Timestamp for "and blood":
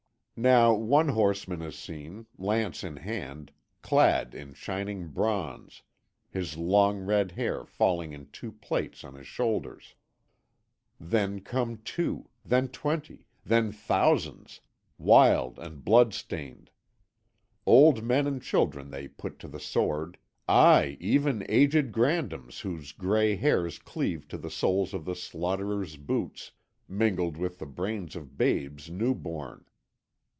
15.59-16.11